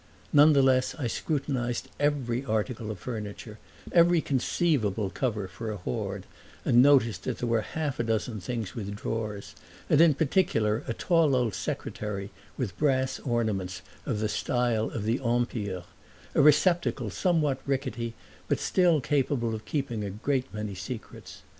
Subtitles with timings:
[0.33, 3.59] Nonetheless I scrutinized every article of furniture,
[3.91, 6.23] every conceivable cover for a hoard,
[6.65, 9.53] and noticed that there were half a dozen things with drawers,
[9.91, 15.21] and in particular a tall old secretary, with brass ornaments of the style of the
[15.23, 15.83] Empire
[16.33, 18.15] a receptacle somewhat rickety
[18.47, 21.43] but still capable of keeping a great many secrets.